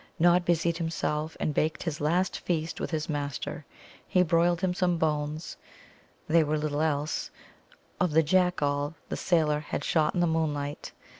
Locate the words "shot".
9.83-10.15